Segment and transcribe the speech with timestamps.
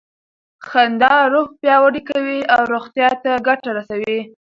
[0.67, 4.19] خندا روح پیاوړی کوي او روغتیا ته ګټه رسوي.